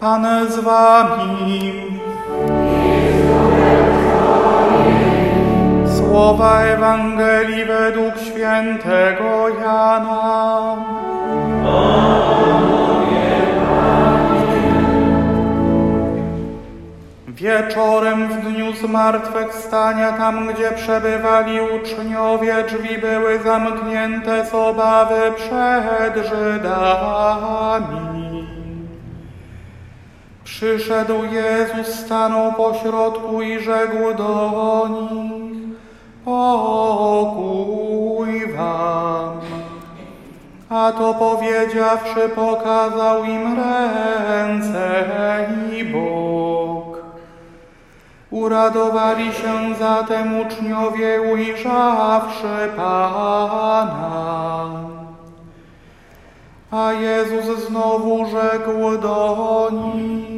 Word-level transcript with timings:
Pan 0.00 0.26
z 0.48 0.58
wami. 0.58 1.72
Słowa 5.96 6.60
Ewangelii 6.60 7.64
według 7.64 8.18
świętego 8.18 9.48
Jana. 9.48 10.76
Wieczorem 17.28 18.28
w 18.28 18.40
dniu 18.40 18.72
zmartwychwstania, 18.72 20.12
tam 20.12 20.52
gdzie 20.52 20.72
przebywali 20.72 21.60
uczniowie, 21.60 22.54
drzwi 22.68 22.98
były 22.98 23.38
zamknięte 23.38 24.46
z 24.46 24.54
obawy 24.54 25.32
przed 25.36 26.26
Żydami. 26.26 28.27
Przyszedł 30.48 31.24
Jezus, 31.24 31.94
stanął 31.94 32.52
pośrodku 32.52 33.42
i 33.42 33.58
rzekł 33.58 34.14
do 34.16 34.88
nich, 34.90 35.62
pokój 36.24 37.72
wam. 38.52 39.40
A 40.70 40.92
to 40.92 41.14
powiedziawszy, 41.14 42.28
pokazał 42.28 43.24
im 43.24 43.56
ręce 43.60 45.06
i 45.72 45.84
bok. 45.84 47.02
Uradowali 48.30 49.32
się 49.32 49.74
zatem 49.78 50.40
uczniowie, 50.40 51.22
ujrzawszy 51.32 52.68
Pana. 52.76 54.08
A 56.70 56.92
Jezus 56.92 57.66
znowu 57.68 58.26
rzekł 58.26 58.98
do 58.98 59.70
nich, 59.72 60.37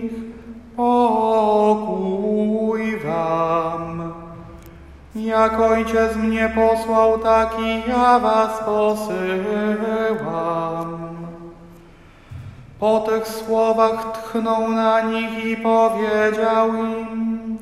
pokój 1.70 2.84
wam. 2.98 4.12
Jak 5.14 5.60
Ojciec 5.60 6.16
mnie 6.16 6.52
posłał, 6.54 7.18
tak 7.18 7.48
i 7.60 7.90
ja 7.90 8.18
was 8.18 8.58
posyłam. 8.58 9.20
Po 12.80 13.00
tych 13.00 13.28
słowach 13.28 14.12
tchnął 14.12 14.68
na 14.68 15.00
nich 15.00 15.44
i 15.44 15.56
powiedział 15.56 16.74
im, 16.74 17.58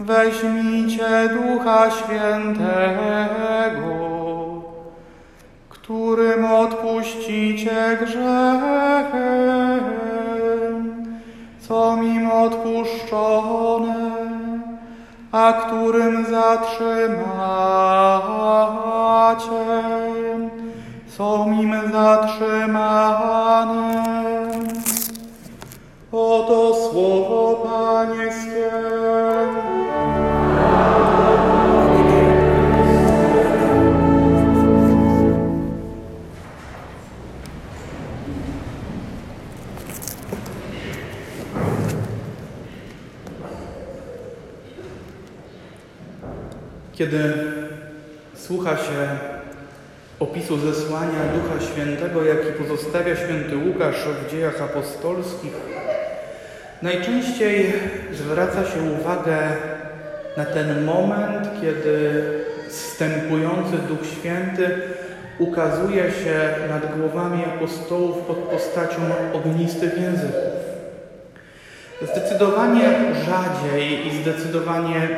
weźmijcie 0.00 1.28
Ducha 1.28 1.90
Świętego, 1.90 2.68
którym 5.68 6.44
odpuścicie 6.44 7.98
grzechy, 8.00 9.28
co 11.68 11.96
im 12.02 12.30
odpuszczone, 12.30 13.94
a 15.32 15.52
którym 15.52 16.24
zatrzymacie, 16.24 17.18
co 21.16 21.46
im 21.62 21.74
zatrzymane. 21.92 23.68
Oto 26.12 26.74
słowo 26.74 27.54
Pańskie. 27.64 28.47
Kiedy 46.98 47.34
słucha 48.34 48.76
się 48.76 49.08
opisu 50.20 50.58
zesłania 50.58 51.18
Ducha 51.34 51.72
Świętego, 51.72 52.24
jaki 52.24 52.52
pozostawia 52.58 53.16
święty 53.16 53.56
Łukasz 53.56 53.96
w 53.96 54.30
dziejach 54.30 54.62
apostolskich, 54.62 55.52
najczęściej 56.82 57.72
zwraca 58.12 58.64
się 58.64 58.80
uwagę 59.00 59.38
na 60.36 60.44
ten 60.44 60.84
moment, 60.84 61.48
kiedy 61.60 62.24
wstępujący 62.68 63.76
Duch 63.88 64.06
Święty 64.06 64.80
ukazuje 65.38 66.02
się 66.02 66.68
nad 66.68 66.98
głowami 66.98 67.44
apostołów 67.44 68.18
pod 68.18 68.36
postacią 68.36 69.00
ognistych 69.32 70.00
języków. 70.00 70.58
Zdecydowanie 72.02 72.90
rzadziej 73.26 74.06
i 74.06 74.22
zdecydowanie 74.22 75.08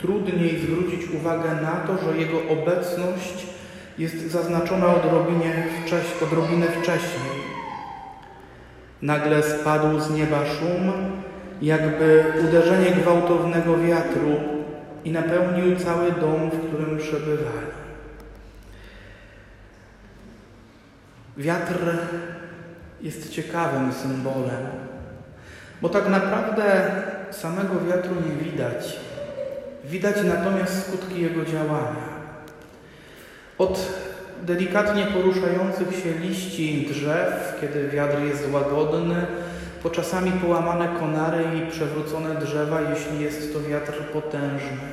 trudniej 0.00 0.58
zwrócić 0.58 1.10
uwagę 1.10 1.54
na 1.62 1.72
to, 1.72 2.04
że 2.04 2.18
jego 2.18 2.38
obecność 2.48 3.46
jest 3.98 4.30
zaznaczona 4.30 4.86
odrobinie 4.86 5.66
wcześ, 5.86 6.22
odrobinę 6.22 6.66
wcześniej. 6.66 7.38
Nagle 9.02 9.42
spadł 9.42 10.00
z 10.00 10.10
nieba 10.10 10.46
szum, 10.46 10.92
jakby 11.62 12.24
uderzenie 12.48 12.90
gwałtownego 12.90 13.78
wiatru 13.78 14.40
i 15.04 15.10
napełnił 15.10 15.76
cały 15.76 16.12
dom, 16.12 16.50
w 16.50 16.68
którym 16.68 16.98
przebywali. 16.98 17.78
Wiatr 21.36 21.78
jest 23.00 23.30
ciekawym 23.30 23.92
symbolem, 23.92 24.66
bo 25.82 25.88
tak 25.88 26.08
naprawdę 26.08 26.90
samego 27.30 27.80
wiatru 27.80 28.14
nie 28.14 28.44
widać. 28.44 28.96
Widać 29.90 30.16
natomiast 30.24 30.86
skutki 30.86 31.22
jego 31.22 31.44
działania. 31.44 32.18
Od 33.58 33.92
delikatnie 34.42 35.06
poruszających 35.06 36.02
się 36.02 36.12
liści 36.12 36.86
drzew, 36.90 37.58
kiedy 37.60 37.88
wiatr 37.88 38.22
jest 38.22 38.52
łagodny, 38.52 39.26
po 39.82 39.90
czasami 39.90 40.32
połamane 40.32 40.88
konary 41.00 41.44
i 41.58 41.70
przewrócone 41.70 42.34
drzewa, 42.34 42.80
jeśli 42.80 43.20
jest 43.20 43.52
to 43.52 43.60
wiatr 43.60 43.92
potężny. 43.92 44.88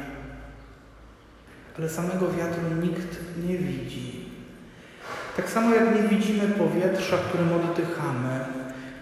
Ale 1.78 1.90
samego 1.90 2.32
wiatru 2.32 2.62
nikt 2.82 3.18
nie 3.48 3.58
widzi. 3.58 4.26
Tak 5.36 5.50
samo 5.50 5.76
jak 5.76 5.96
nie 5.96 6.18
widzimy 6.18 6.48
powietrza, 6.48 7.18
którym 7.18 7.50
oddychamy, 7.54 8.40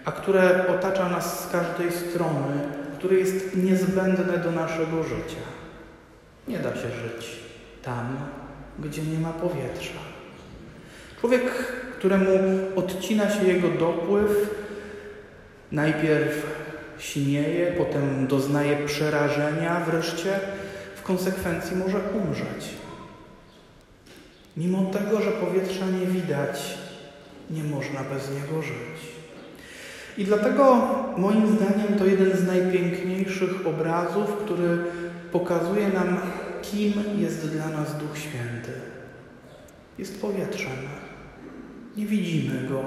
a 0.04 0.12
które 0.12 0.66
otacza 0.68 1.08
nas 1.08 1.44
z 1.44 1.52
każdej 1.52 1.92
strony, 1.92 2.54
które 2.98 3.16
jest 3.16 3.56
niezbędne 3.56 4.38
do 4.38 4.50
naszego 4.50 5.02
życia. 5.02 5.63
Nie 6.48 6.58
da 6.58 6.70
się 6.74 6.88
żyć 6.88 7.26
tam, 7.82 8.16
gdzie 8.78 9.02
nie 9.02 9.18
ma 9.18 9.32
powietrza. 9.32 10.00
Człowiek, 11.20 11.42
któremu 11.98 12.30
odcina 12.76 13.30
się 13.30 13.44
jego 13.44 13.68
dopływ, 13.68 14.30
najpierw 15.72 16.46
śnieje, 16.98 17.72
potem 17.78 18.26
doznaje 18.26 18.86
przerażenia, 18.86 19.80
wreszcie 19.80 20.40
w 20.96 21.02
konsekwencji 21.02 21.76
może 21.76 21.98
umrzeć. 21.98 22.70
Mimo 24.56 24.90
tego, 24.90 25.20
że 25.20 25.30
powietrza 25.30 25.86
nie 25.86 26.06
widać, 26.06 26.78
nie 27.50 27.64
można 27.64 28.00
bez 28.00 28.30
niego 28.30 28.62
żyć. 28.62 29.14
I 30.18 30.24
dlatego 30.24 30.76
moim 31.16 31.56
zdaniem 31.56 31.98
to 31.98 32.06
jeden 32.06 32.36
z 32.36 32.46
najpiękniejszych 32.46 33.66
obrazów, 33.66 34.36
który 34.44 34.78
pokazuje 35.34 35.88
nam, 35.88 36.20
kim 36.62 36.92
jest 37.18 37.48
dla 37.48 37.68
nas 37.68 37.98
Duch 37.98 38.18
Święty. 38.18 38.72
Jest 39.98 40.20
powietrzem. 40.20 40.72
Nie 41.96 42.06
widzimy 42.06 42.68
go, 42.68 42.82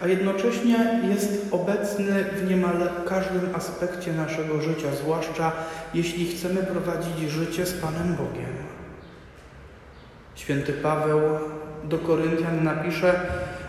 a 0.00 0.06
jednocześnie 0.06 1.00
jest 1.08 1.46
obecny 1.50 2.24
w 2.24 2.50
niemal 2.50 2.90
każdym 3.08 3.54
aspekcie 3.54 4.12
naszego 4.12 4.62
życia, 4.62 4.94
zwłaszcza 5.02 5.52
jeśli 5.94 6.26
chcemy 6.26 6.62
prowadzić 6.62 7.30
życie 7.30 7.66
z 7.66 7.74
Panem 7.74 8.14
Bogiem. 8.16 8.54
Święty 10.34 10.72
Paweł 10.72 11.20
do 11.84 11.98
Koryntian 11.98 12.64
napisze, 12.64 13.20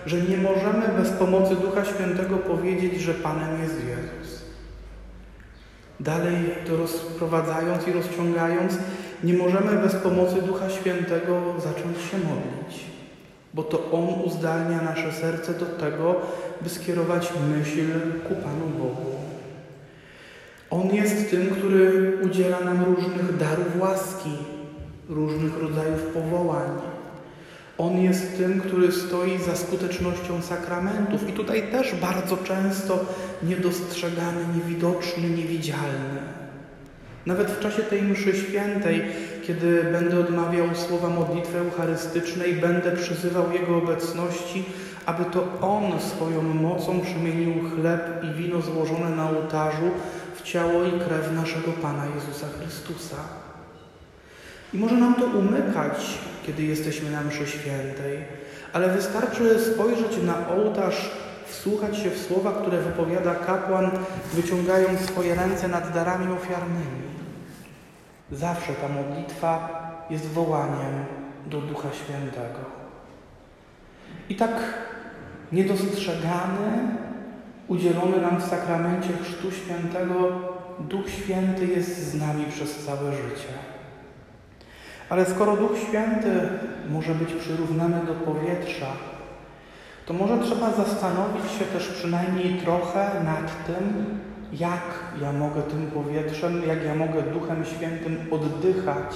że 0.06 0.21
nie 0.21 0.38
możemy 0.38 0.88
bez 0.97 1.09
pomocy 1.09 1.56
Ducha 1.56 1.85
Świętego 1.85 2.38
powiedzieć, 2.38 3.01
że 3.01 3.13
Panem 3.13 3.62
jest 3.62 3.75
Jezus. 3.75 4.38
Dalej 5.99 6.35
to 6.67 6.77
rozprowadzając 6.77 7.87
i 7.87 7.91
rozciągając, 7.91 8.77
nie 9.23 9.33
możemy 9.33 9.81
bez 9.81 9.95
pomocy 9.95 10.41
Ducha 10.41 10.69
Świętego 10.69 11.41
zacząć 11.57 11.97
się 11.97 12.17
modlić, 12.17 12.85
bo 13.53 13.63
to 13.63 13.91
On 13.91 14.07
uzdalnia 14.25 14.81
nasze 14.81 15.11
serce 15.11 15.53
do 15.53 15.65
tego, 15.65 16.15
by 16.61 16.69
skierować 16.69 17.33
myśl 17.57 17.81
ku 18.27 18.35
Panu 18.35 18.65
Bogu. 18.77 19.11
On 20.69 20.95
jest 20.95 21.31
tym, 21.31 21.49
który 21.49 22.17
udziela 22.25 22.59
nam 22.59 22.83
różnych 22.83 23.37
darów 23.37 23.79
łaski, 23.79 24.31
różnych 25.09 25.61
rodzajów 25.61 26.01
powołań. 26.01 26.88
On 27.79 27.99
jest 27.99 28.37
tym, 28.37 28.61
który 28.61 28.91
stoi 28.91 29.37
za 29.37 29.55
skutecznością 29.55 30.41
sakramentów. 30.41 31.29
I 31.29 31.33
tutaj 31.33 31.71
też 31.71 31.95
bardzo 31.95 32.37
często 32.37 33.05
niedostrzegany, 33.43 34.41
niewidoczny, 34.55 35.29
niewidzialny. 35.29 36.19
Nawet 37.25 37.51
w 37.51 37.59
czasie 37.59 37.83
tej 37.83 38.01
mszy 38.01 38.37
świętej, 38.37 39.01
kiedy 39.43 39.83
będę 39.83 40.19
odmawiał 40.19 40.75
słowa 40.75 41.09
modlitwy 41.09 41.57
eucharystycznej, 41.57 42.53
będę 42.53 42.91
przyzywał 42.91 43.51
Jego 43.51 43.77
obecności, 43.77 44.65
aby 45.05 45.25
to 45.25 45.43
On 45.61 45.99
swoją 45.99 46.41
mocą 46.41 47.01
przemienił 47.01 47.69
chleb 47.69 48.23
i 48.23 48.33
wino 48.33 48.61
złożone 48.61 49.09
na 49.09 49.29
ołtarzu 49.29 49.91
w 50.35 50.41
ciało 50.41 50.83
i 50.83 50.91
krew 50.91 51.31
naszego 51.35 51.71
Pana 51.71 52.05
Jezusa 52.15 52.47
Chrystusa. 52.59 53.48
I 54.74 54.77
może 54.77 54.95
nam 54.95 55.16
to 55.16 55.25
umykać, 55.25 56.18
kiedy 56.45 56.63
jesteśmy 56.63 57.12
na 57.12 57.21
mszy 57.21 57.48
świętej, 57.48 58.18
ale 58.74 58.89
wystarczy 58.89 59.60
spojrzeć 59.60 60.24
na 60.24 60.50
ołtarz, 60.50 61.12
wsłuchać 61.45 61.98
się 61.98 62.10
w 62.10 62.21
słowa, 62.21 62.51
które 62.51 62.81
wypowiada 62.81 63.36
kapłan, 63.36 63.92
wyciągając 64.33 65.00
swoje 65.00 65.36
ręce 65.36 65.68
nad 65.68 65.94
darami 65.94 66.33
ofiarnymi. 66.33 67.10
Zawsze 68.31 68.74
ta 68.74 68.89
modlitwa 68.89 69.69
jest 70.10 70.25
wołaniem 70.25 71.06
do 71.45 71.62
Ducha 71.62 71.89
Świętego. 71.94 72.60
I 74.30 74.36
tak 74.36 74.54
niedostrzegany, 75.51 76.95
udzielony 77.68 78.21
nam 78.21 78.42
w 78.42 78.45
sakramencie 78.45 79.10
Chrztu 79.24 79.51
Świętego, 79.51 80.13
Duch 80.80 81.10
Święty 81.10 81.66
jest 81.66 82.12
z 82.12 82.16
nami 82.16 82.45
przez 82.51 82.86
całe 82.86 83.12
życie. 83.12 83.54
Ale 85.09 85.25
skoro 85.25 85.57
Duch 85.57 85.77
Święty 85.77 86.50
może 86.89 87.15
być 87.15 87.33
przyrównany 87.33 88.06
do 88.06 88.13
powietrza, 88.13 88.88
to 90.06 90.13
może 90.13 90.38
trzeba 90.38 90.71
zastanowić 90.71 91.51
się 91.51 91.65
też 91.65 91.88
przynajmniej 91.88 92.53
trochę 92.53 93.11
nad 93.23 93.65
tym, 93.67 94.19
jak 94.53 94.81
ja 95.21 95.31
mogę 95.31 95.61
tym 95.61 95.91
powietrzem, 95.91 96.61
jak 96.67 96.85
ja 96.85 96.95
mogę 96.95 97.21
Duchem 97.21 97.65
Świętym 97.65 98.17
oddychać, 98.31 99.15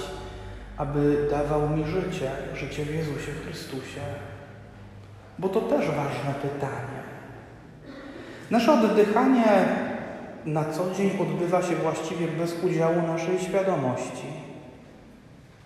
aby 0.76 1.28
dawał 1.30 1.70
mi 1.70 1.84
życie, 1.84 2.30
życie 2.54 2.84
w 2.84 2.94
Jezusie 2.94 3.32
Chrystusie. 3.44 4.00
Bo 5.38 5.48
to 5.48 5.60
też 5.60 5.86
ważne 5.86 6.34
pytanie. 6.42 7.04
Nasze 8.50 8.72
oddychanie 8.72 9.44
na 10.46 10.64
co 10.64 10.94
dzień 10.94 11.10
odbywa 11.20 11.62
się 11.62 11.76
właściwie 11.76 12.28
bez 12.28 12.64
udziału 12.64 13.02
naszej 13.02 13.38
świadomości. 13.38 14.53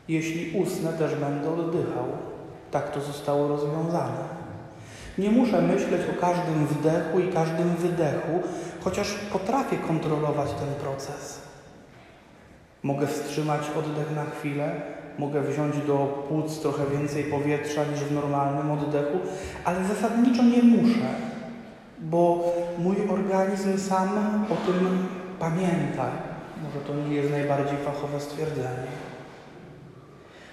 Jeśli 0.09 0.61
usnę, 0.61 0.93
też 0.93 1.15
będę 1.15 1.51
oddychał. 1.51 2.05
Tak 2.71 2.93
to 2.93 3.01
zostało 3.01 3.49
rozwiązane. 3.49 4.39
Nie 5.19 5.31
muszę 5.31 5.63
myśleć 5.63 6.03
o 6.17 6.21
każdym 6.21 6.67
wdechu 6.67 7.21
i 7.21 7.33
każdym 7.33 7.77
wydechu, 7.77 8.43
chociaż 8.81 9.15
potrafię 9.33 9.77
kontrolować 9.77 10.49
ten 10.51 10.75
proces. 10.83 11.41
Mogę 12.83 13.07
wstrzymać 13.07 13.61
oddech 13.79 14.17
na 14.17 14.25
chwilę, 14.25 14.81
mogę 15.19 15.43
wziąć 15.43 15.77
do 15.87 16.27
płuc 16.29 16.61
trochę 16.61 16.87
więcej 16.87 17.25
powietrza 17.25 17.85
niż 17.85 18.01
w 18.01 18.13
normalnym 18.13 18.71
oddechu, 18.71 19.19
ale 19.65 19.85
zasadniczo 19.85 20.43
nie 20.43 20.63
muszę, 20.63 21.09
bo 22.01 22.53
mój 22.79 22.97
organizm 23.11 23.79
sam 23.79 24.09
o 24.51 24.67
tym 24.67 25.07
pamięta. 25.39 26.11
Może 26.65 26.87
to 26.87 27.09
nie 27.09 27.15
jest 27.15 27.31
najbardziej 27.31 27.79
fachowe 27.79 28.21
stwierdzenie. 28.21 29.08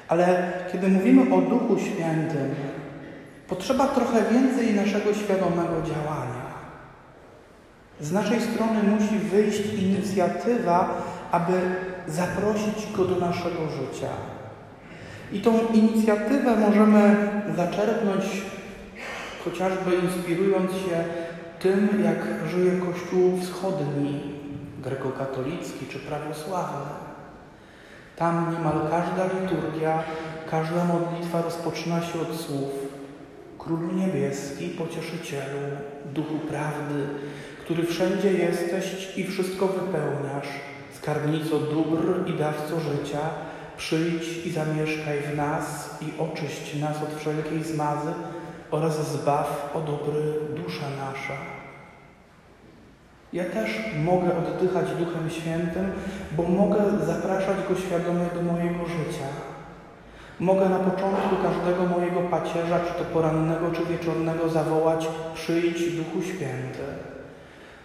Ale 0.07 0.53
kiedy 0.71 0.87
mówimy 0.87 1.35
o 1.35 1.41
Duchu 1.41 1.79
Świętym, 1.79 2.55
potrzeba 3.47 3.87
trochę 3.87 4.23
więcej 4.31 4.73
naszego 4.73 5.13
świadomego 5.13 5.81
działania. 5.81 6.45
Z 8.01 8.11
naszej 8.11 8.41
strony 8.41 8.83
musi 8.83 9.19
wyjść 9.19 9.73
inicjatywa, 9.73 11.01
aby 11.31 11.53
zaprosić 12.07 12.91
Go 12.97 13.05
do 13.05 13.19
naszego 13.19 13.69
życia. 13.69 14.09
I 15.31 15.41
tą 15.41 15.67
inicjatywę 15.73 16.55
możemy 16.55 17.15
zaczerpnąć 17.55 18.25
chociażby 19.45 19.95
inspirując 19.95 20.71
się 20.71 21.03
tym, 21.59 22.03
jak 22.03 22.49
żyje 22.51 22.71
Kościół 22.71 23.37
wschodni, 23.41 24.21
grekokatolicki 24.83 25.85
czy 25.91 25.99
prawosławny. 25.99 27.04
Tam 28.15 28.53
niemal 28.53 28.87
każda 28.89 29.25
liturgia, 29.25 30.03
każda 30.51 30.85
modlitwa 30.85 31.41
rozpoczyna 31.41 32.01
się 32.01 32.21
od 32.21 32.35
słów 32.35 32.71
Królu 33.59 33.91
Niebieski, 33.91 34.69
Pocieszycielu, 34.69 35.59
Duchu 36.13 36.39
Prawdy, 36.49 37.07
który 37.63 37.83
wszędzie 37.83 38.33
jesteś 38.33 39.17
i 39.17 39.23
wszystko 39.23 39.67
wypełniasz, 39.67 40.47
skarbnico 40.97 41.59
dóbr 41.59 42.29
i 42.29 42.33
dawco 42.33 42.79
życia, 42.79 43.19
przyjdź 43.77 44.45
i 44.45 44.51
zamieszkaj 44.51 45.21
w 45.21 45.35
nas 45.37 45.97
i 46.01 46.21
oczyść 46.21 46.79
nas 46.81 47.03
od 47.03 47.19
wszelkiej 47.19 47.63
zmazy 47.63 48.13
oraz 48.71 49.11
zbaw 49.11 49.71
o 49.73 49.81
dobry 49.81 50.33
dusza 50.55 50.85
nasza. 50.89 51.37
Ja 53.35 53.43
też 53.43 53.69
mogę 54.03 54.27
oddychać 54.37 54.85
Duchem 54.99 55.29
Świętym, 55.29 55.91
bo 56.37 56.43
mogę 56.43 56.77
zapraszać 57.05 57.57
Go 57.69 57.75
świadomie 57.75 58.25
do 58.35 58.41
mojego 58.41 58.85
życia. 58.85 59.29
Mogę 60.39 60.69
na 60.69 60.79
początku 60.79 61.35
każdego 61.43 61.85
mojego 61.85 62.21
pacierza, 62.21 62.79
czy 62.79 62.93
to 62.93 63.03
porannego, 63.13 63.71
czy 63.71 63.85
wieczornego, 63.85 64.49
zawołać: 64.49 65.07
Przyjdź 65.33 65.95
Duchu 65.95 66.21
Święty. 66.21 66.85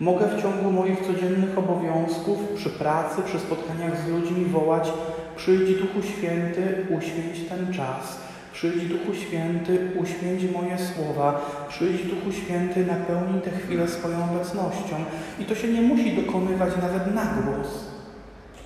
Mogę 0.01 0.27
w 0.27 0.43
ciągu 0.43 0.71
moich 0.71 1.01
codziennych 1.01 1.59
obowiązków, 1.59 2.39
przy 2.57 2.71
pracy, 2.71 3.23
przy 3.23 3.39
spotkaniach 3.39 4.01
z 4.01 4.09
ludźmi 4.09 4.45
wołać: 4.45 4.93
Przyjdź 5.37 5.81
Duchu 5.81 6.03
Święty, 6.03 6.87
uświęć 6.99 7.49
ten 7.49 7.73
czas. 7.73 8.30
Przyjdź 8.61 8.85
Duchu 8.85 9.15
Święty, 9.15 9.91
uświęć 9.97 10.43
moje 10.53 10.79
słowa. 10.79 11.41
Przyjdź 11.69 12.03
Duchu 12.03 12.33
Święty, 12.33 12.87
napełnij 12.87 13.41
tę 13.41 13.51
chwilę 13.51 13.89
swoją 13.89 14.25
obecnością. 14.31 14.97
I 15.39 15.45
to 15.45 15.55
się 15.55 15.69
nie 15.69 15.83
musi 15.83 16.17
dokonywać 16.17 16.73
nawet 16.83 17.15
na 17.15 17.25
głos. 17.25 17.69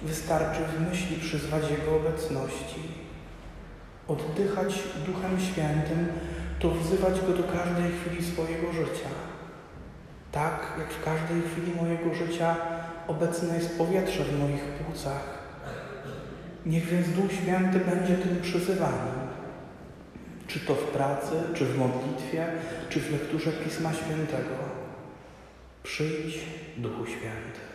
Wystarczy 0.02 0.60
w 0.64 0.90
myśli 0.90 1.16
przyzwać 1.16 1.62
Jego 1.70 1.96
obecności. 1.96 2.80
Oddychać 4.08 4.82
Duchem 5.06 5.40
Świętym 5.40 6.06
to 6.58 6.70
wzywać 6.70 7.20
Go 7.20 7.32
do 7.32 7.42
każdej 7.42 7.90
chwili 7.92 8.24
swojego 8.24 8.72
życia. 8.72 9.10
Tak 10.32 10.60
jak 10.78 10.90
w 10.92 11.04
każdej 11.04 11.42
chwili 11.42 11.80
mojego 11.82 12.14
życia 12.14 12.56
obecne 13.08 13.54
jest 13.56 13.78
powietrze 13.78 14.24
w 14.24 14.38
moich 14.40 14.62
płucach. 14.64 15.24
Niech 16.66 16.84
więc 16.84 17.08
Duch 17.08 17.32
Święty 17.32 17.80
będzie 17.80 18.14
tym 18.14 18.40
przyzywaniem. 18.42 19.23
Czy 20.54 20.60
to 20.60 20.74
w 20.74 20.84
pracy, 20.84 21.32
czy 21.54 21.64
w 21.64 21.78
modlitwie, 21.78 22.46
czy 22.88 23.00
w 23.00 23.12
lekturze 23.12 23.52
Pisma 23.52 23.92
Świętego. 23.92 24.54
Przyjdź, 25.82 26.38
Duchu 26.76 27.06
Święty. 27.06 27.73